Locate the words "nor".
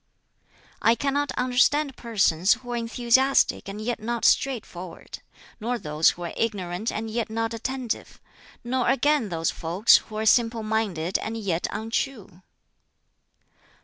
5.59-5.77, 8.63-8.89